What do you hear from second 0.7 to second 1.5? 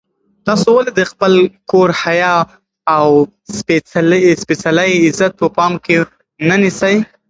ولې د خپل